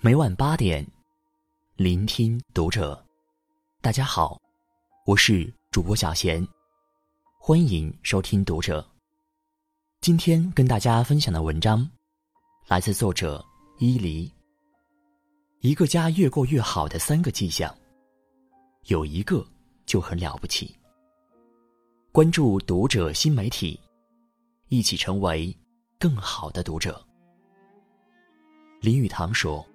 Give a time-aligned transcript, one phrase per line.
[0.00, 0.86] 每晚八点，
[1.76, 3.02] 聆听读者。
[3.80, 4.40] 大家好，
[5.06, 6.46] 我是主播小贤，
[7.38, 8.86] 欢迎收听读者。
[10.00, 11.88] 今天跟大家分享的文章，
[12.66, 13.44] 来自作者
[13.78, 14.30] 伊犁。
[15.60, 17.74] 一个家越过越好的三个迹象，
[18.84, 19.46] 有一个
[19.86, 20.74] 就很了不起。
[22.12, 23.78] 关注读者新媒体，
[24.68, 25.54] 一起成为
[25.98, 27.03] 更好的读者。
[28.84, 29.66] 林语堂说。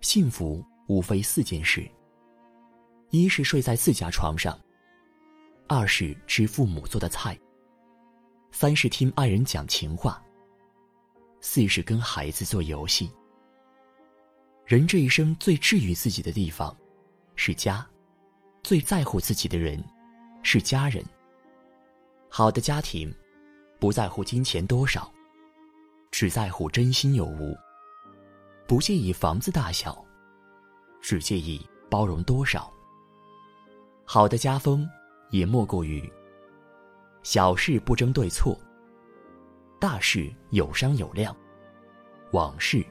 [0.00, 1.86] 幸福无非四件事：
[3.10, 4.58] 一是睡在自家床上；
[5.68, 7.36] 二是吃父母做的菜；
[8.50, 10.18] 三是听爱人讲情话；
[11.42, 13.12] 四是跟孩子做游戏。
[14.64, 16.74] 人这一生最治愈自己的地方，
[17.36, 17.84] 是家；
[18.62, 19.84] 最在乎自己的人，
[20.42, 21.04] 是家人。
[22.30, 23.14] 好的家庭，
[23.78, 25.12] 不在乎金钱多少，
[26.10, 27.54] 只在乎真心有无。
[28.68, 30.04] 不介意房子大小，
[31.00, 32.70] 只介意包容多少。
[34.04, 34.86] 好的家风
[35.30, 36.06] 也莫过于
[37.22, 38.54] 小事不争对错，
[39.80, 41.34] 大事有商有量，
[42.32, 42.84] 往事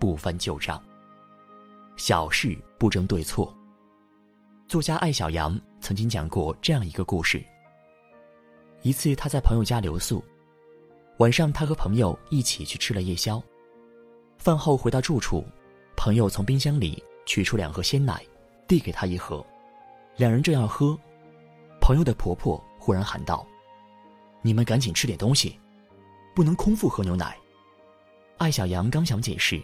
[0.00, 0.82] 不翻旧账。
[1.94, 3.56] 小事不争对错。
[4.66, 7.40] 作家艾小羊曾经讲过这样一个故事：
[8.82, 10.24] 一次他在朋友家留宿，
[11.18, 13.40] 晚上他和朋友一起去吃了夜宵。
[14.40, 15.44] 饭后回到住处，
[15.98, 18.24] 朋友从冰箱里取出两盒鲜奶，
[18.66, 19.44] 递给他一盒。
[20.16, 20.98] 两人正要喝，
[21.78, 23.46] 朋友的婆婆忽然喊道
[24.40, 25.60] ：“你们赶紧吃点东西，
[26.34, 27.36] 不能空腹喝牛奶。”
[28.38, 29.60] 艾小羊刚想解释，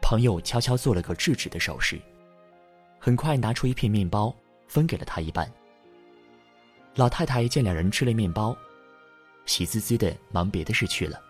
[0.00, 2.00] 朋友悄悄做了个制止的手势，
[2.98, 4.34] 很快拿出一片面包
[4.66, 5.46] 分给了他一半。
[6.94, 8.56] 老太太见两人吃了面包，
[9.44, 11.20] 喜滋滋的忙别的事去了。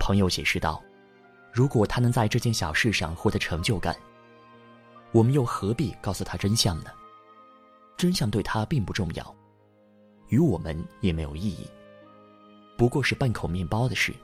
[0.00, 0.82] 朋友解释道。
[1.56, 3.96] 如果他能在这件小事上获得成就感，
[5.10, 6.90] 我们又何必告诉他真相呢？
[7.96, 9.34] 真相对他并不重要，
[10.28, 11.66] 与我们也没有意义。
[12.76, 14.14] 不过是半口面包的事。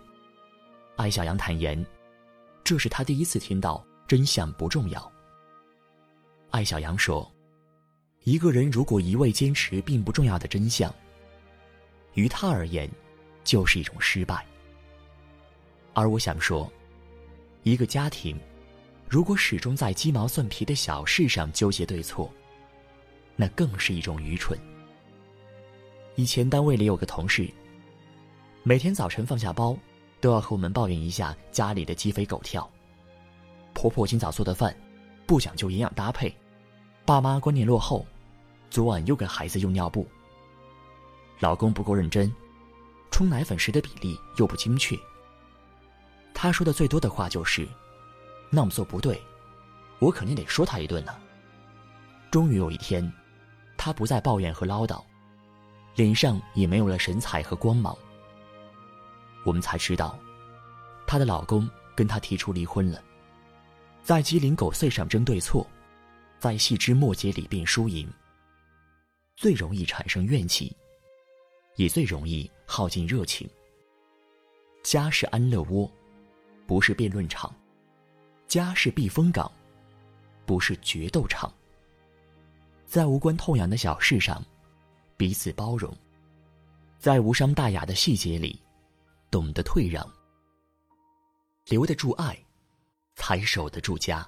[0.96, 1.82] 艾小羊坦言，
[2.62, 5.10] 这是他第一次听到真相不重要。
[6.50, 7.26] 艾小羊说
[8.24, 10.94] ：“一个人如果一味坚持并不重要的真相，
[12.12, 12.90] 于他而言，
[13.42, 14.44] 就是一种失败。”
[15.96, 16.70] 而我想说。
[17.64, 18.36] 一个家庭，
[19.08, 22.28] 如果始终在鸡毛蒜皮的小事上纠结对错，
[23.36, 24.58] 那更是一种愚蠢。
[26.16, 27.48] 以前单位里有个同事，
[28.64, 29.76] 每天早晨放下包，
[30.20, 32.68] 都要和我们抱怨一下家里的鸡飞狗跳。
[33.72, 34.76] 婆婆今早做的饭，
[35.24, 36.34] 不讲究营养搭配，
[37.04, 38.04] 爸妈观念落后，
[38.70, 40.04] 昨晚又给孩子用尿布。
[41.38, 42.30] 老公不够认真，
[43.12, 44.98] 冲奶粉时的比例又不精确。
[46.34, 47.68] 他说的最多的话就是
[48.50, 49.20] ：“那么做不对，
[49.98, 51.14] 我肯定得说他一顿呢。”
[52.30, 53.12] 终于有一天，
[53.76, 55.02] 他不再抱怨和唠叨，
[55.94, 57.96] 脸上也没有了神采和光芒。
[59.44, 60.18] 我们才知道，
[61.06, 63.02] 她的老公跟她提出离婚了。
[64.02, 65.66] 在鸡零狗碎上争对错，
[66.38, 68.10] 在细枝末节里辩输赢，
[69.36, 70.74] 最容易产生怨气，
[71.76, 73.48] 也最容易耗尽热情。
[74.82, 75.88] 家是安乐窝。
[76.66, 77.54] 不是辩论场，
[78.46, 79.50] 家是避风港，
[80.46, 81.52] 不是决斗场。
[82.86, 84.44] 在无关痛痒的小事上，
[85.16, 85.90] 彼此包容；
[86.98, 88.60] 在无伤大雅的细节里，
[89.30, 90.06] 懂得退让。
[91.66, 92.38] 留得住爱，
[93.14, 94.26] 才守得住家。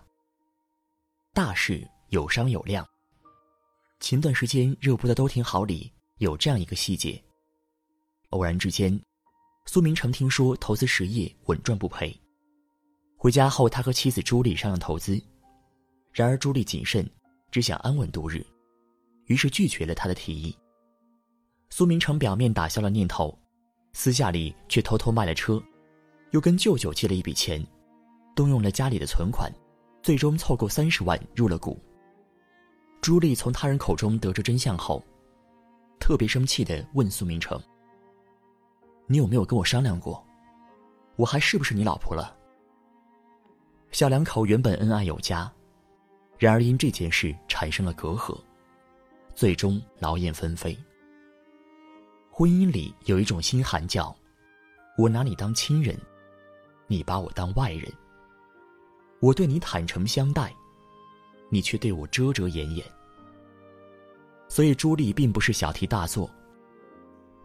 [1.32, 2.86] 大事有商有量。
[4.00, 7.22] 前段时间热播的《都挺好》里有这样一个细节：
[8.30, 8.98] 偶然之间，
[9.66, 12.16] 苏明成听说投资实业稳赚不赔。
[13.24, 15.18] 回家后，他和妻子朱莉商量投资，
[16.12, 17.08] 然而朱莉谨慎，
[17.50, 18.44] 只想安稳度日，
[19.28, 20.54] 于是拒绝了他的提议。
[21.70, 23.34] 苏明成表面打消了念头，
[23.94, 25.58] 私下里却偷偷卖了车，
[26.32, 27.66] 又跟舅舅借了一笔钱，
[28.36, 29.50] 动用了家里的存款，
[30.02, 31.80] 最终凑够三十万入了股。
[33.00, 35.02] 朱莉从他人口中得知真相后，
[35.98, 37.58] 特别生气的问苏明成
[39.08, 40.22] ：“你有没有跟我商量过？
[41.16, 42.36] 我还是不是你老婆了？”
[43.94, 45.48] 小两口原本恩爱有加，
[46.36, 48.36] 然而因这件事产生了隔阂，
[49.36, 50.76] 最终劳燕分飞。
[52.28, 54.12] 婚姻里有一种心寒，叫
[54.98, 55.96] 我拿你当亲人，
[56.88, 57.88] 你把我当外人。
[59.20, 60.52] 我对你坦诚相待，
[61.48, 62.84] 你却对我遮遮掩掩。
[64.48, 66.28] 所以朱莉并不是小题大做，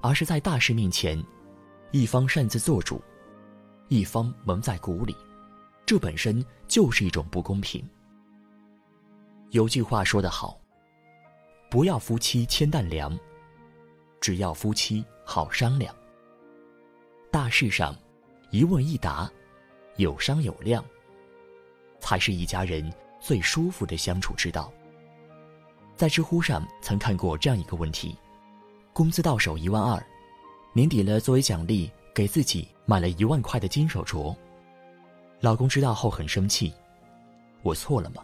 [0.02, 1.24] 而是在大事面前，
[1.92, 3.00] 一方擅自做主，
[3.88, 5.16] 一方蒙在鼓里。
[5.90, 7.84] 这本身就是一种不公平。
[9.50, 10.62] 有句话说得好
[11.68, 13.18] ：“不要夫妻千担粮，
[14.22, 15.92] 只要夫妻好商量。”
[17.32, 17.96] 大事上，
[18.52, 19.28] 一问一答，
[19.96, 20.86] 有商有量，
[22.00, 24.72] 才是一家人最舒服的相处之道。
[25.96, 28.16] 在知乎上曾看过这样一个问题：
[28.94, 30.00] 工资到手一万二，
[30.72, 34.38] 年底了，作为奖励给自己买了一万块的金手镯。
[35.42, 36.74] 老公知道后很生气，
[37.62, 38.22] 我错了吗？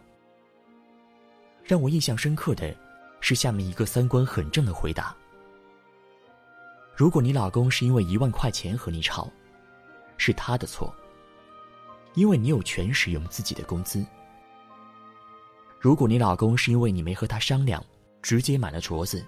[1.64, 2.76] 让我印象深刻的，
[3.22, 5.16] 是下面一个三观很正的回答：
[6.94, 9.32] 如果你老公是因为一万块钱和你吵，
[10.18, 10.94] 是他的错，
[12.16, 14.06] 因为你有权使用自己的工资；
[15.80, 17.82] 如果你老公是因为你没和他商量，
[18.22, 19.26] 直接买了镯子，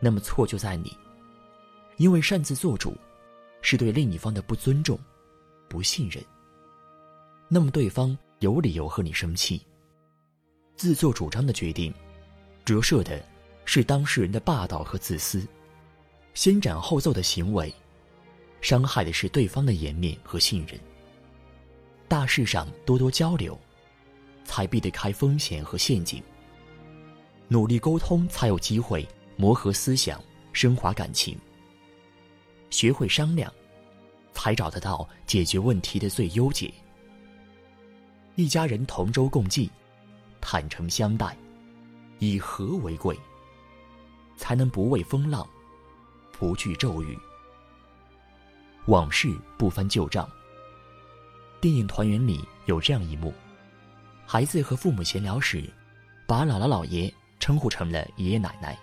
[0.00, 0.92] 那么错就在你，
[1.98, 2.96] 因为擅自做主，
[3.62, 4.98] 是对另一方的不尊重、
[5.68, 6.20] 不信任。
[7.52, 9.60] 那么对方有理由和你生气。
[10.76, 11.92] 自作主张的决定，
[12.64, 13.20] 折射的
[13.64, 15.40] 是当事人的霸道和自私；
[16.32, 17.74] 先斩后奏的行为，
[18.60, 20.78] 伤害的是对方的颜面和信任。
[22.06, 23.58] 大事上多多交流，
[24.44, 26.22] 才避得开风险和陷阱。
[27.48, 29.04] 努力沟通，才有机会
[29.36, 31.36] 磨合思想、升华感情。
[32.70, 33.52] 学会商量，
[34.32, 36.72] 才找得到解决问题的最优解。
[38.40, 39.70] 一家人同舟共济，
[40.40, 41.36] 坦诚相待，
[42.20, 43.14] 以和为贵，
[44.38, 45.46] 才能不畏风浪，
[46.32, 47.18] 不惧骤雨。
[48.86, 50.26] 往事不翻旧账。
[51.60, 53.30] 电影《团圆》里有这样一幕：
[54.24, 55.70] 孩子和父母闲聊时，
[56.26, 58.74] 把姥姥姥爷称呼成了爷爷奶奶。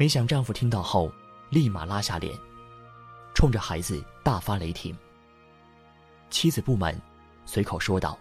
[0.00, 1.12] 没想丈夫听到后，
[1.48, 2.36] 立马拉下脸，
[3.34, 4.98] 冲着孩子大发雷霆。
[6.28, 7.00] 妻子不满。
[7.44, 8.16] 随口说道：“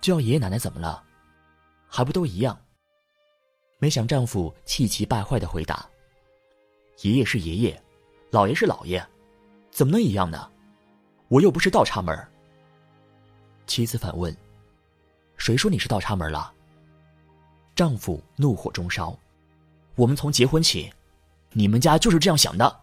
[0.00, 1.04] 叫爷爷奶奶怎么了？
[1.86, 2.58] 还不都一样？”
[3.80, 5.88] 没想丈夫气急败坏的回答
[7.02, 7.82] ：“爷爷是爷爷，
[8.30, 9.06] 老爷是老爷，
[9.70, 10.50] 怎么能一样呢？
[11.28, 12.28] 我又不是倒插门。”
[13.66, 14.36] 妻子反问
[15.36, 16.52] ：“谁说你是倒插门了？”
[17.76, 19.16] 丈夫怒火中烧
[19.94, 20.92] ：“我们从结婚起，
[21.52, 22.80] 你们家就是这样想的。”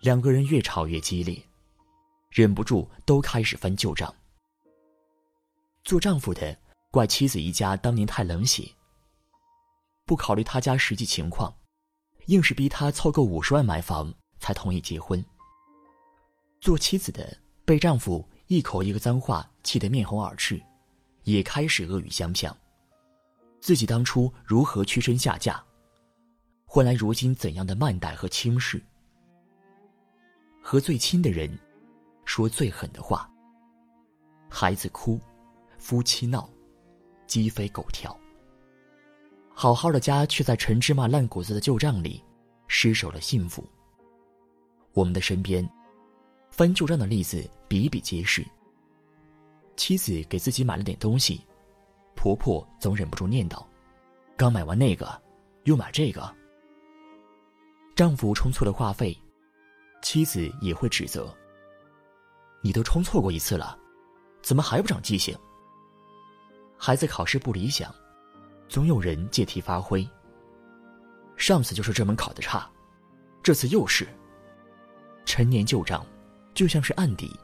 [0.00, 1.40] 两个人越吵越激烈，
[2.30, 4.12] 忍不住都开始翻旧账。
[5.84, 6.56] 做丈夫的
[6.90, 8.70] 怪妻子一家当年太冷血，
[10.04, 11.52] 不考虑他家实际情况，
[12.26, 15.24] 硬是逼他凑够五十万买房才同意结婚。
[16.60, 20.62] 做妻子的被丈夫一口一个脏话气得面红耳赤，
[21.24, 22.56] 也开始恶语相向。
[23.60, 25.62] 自己当初如何屈身下嫁，
[26.64, 28.80] 换来如今怎样的慢待和轻视？
[30.62, 31.58] 和最亲的人
[32.24, 33.28] 说最狠的话，
[34.48, 35.20] 孩子哭。
[35.82, 36.48] 夫妻闹，
[37.26, 38.16] 鸡飞狗跳。
[39.52, 42.22] 好好的家，却在陈芝麻烂谷子的旧账里
[42.68, 43.68] 失守了幸福。
[44.92, 45.68] 我们的身边，
[46.52, 48.46] 翻旧账的例子比比皆是。
[49.76, 51.44] 妻子给自己买了点东西，
[52.14, 53.60] 婆婆总忍不住念叨
[54.38, 55.20] ：“刚买完那个，
[55.64, 56.32] 又买这个。”
[57.96, 59.18] 丈夫充错了话费，
[60.00, 61.36] 妻子也会指责
[62.62, 63.76] ：“你都充错过一次了，
[64.42, 65.36] 怎么还不长记性？”
[66.84, 67.94] 孩子考试不理想，
[68.68, 70.04] 总有人借题发挥。
[71.36, 72.68] 上次就是这门考的差，
[73.40, 74.04] 这次又是。
[75.24, 76.04] 陈年旧账，
[76.54, 77.38] 就像是案底，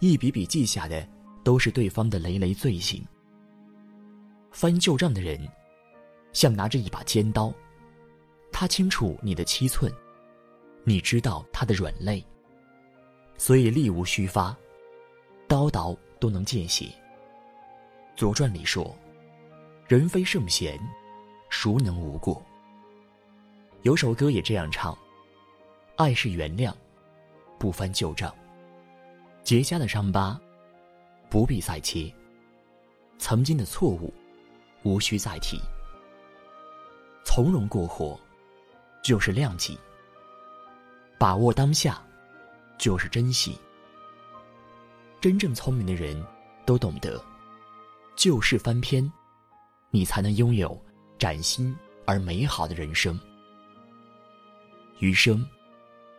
[0.00, 1.08] 一笔笔记下的
[1.44, 3.00] 都是对方的累累罪行。
[4.50, 5.38] 翻旧账的人，
[6.32, 7.54] 像拿着一把尖刀，
[8.50, 9.88] 他清楚你的七寸，
[10.82, 12.20] 你知道他的软肋，
[13.38, 14.52] 所以力无虚发，
[15.46, 16.86] 刀刀都能见血。
[18.14, 18.94] 《左传》里说
[19.88, 20.78] ：“人非圣贤，
[21.50, 22.40] 孰能无过？”
[23.82, 24.96] 有首歌也这样唱
[25.96, 26.72] ：“爱是原谅，
[27.58, 28.32] 不翻旧账。
[29.42, 30.38] 结痂的伤疤，
[31.28, 32.14] 不必再揭；
[33.18, 34.12] 曾经的错误，
[34.82, 35.58] 无需再提。
[37.24, 38.20] 从容过活，
[39.02, 39.74] 就是谅解；
[41.18, 42.00] 把握当下，
[42.78, 43.58] 就是珍惜。
[45.20, 46.22] 真正聪明的人，
[46.66, 47.20] 都懂得。”
[48.14, 49.10] 旧事翻篇，
[49.90, 50.80] 你才能拥有
[51.18, 51.74] 崭新
[52.06, 53.18] 而美好的人生。
[54.98, 55.44] 余生，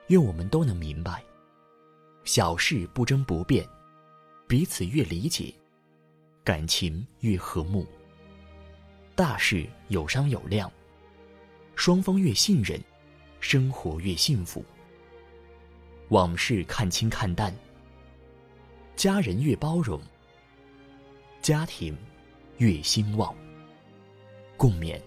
[0.07, 1.23] 愿我们都能明白：
[2.23, 3.67] 小事不争不辩，
[4.47, 5.53] 彼此越理解，
[6.43, 7.85] 感情越和睦；
[9.15, 10.69] 大事有商有量，
[11.75, 12.81] 双方越信任，
[13.39, 14.65] 生活越幸福。
[16.09, 17.55] 往事看清看淡，
[18.95, 20.01] 家人越包容，
[21.43, 21.93] 家庭
[22.59, 23.35] 越兴旺。
[24.55, 24.97] 共勉。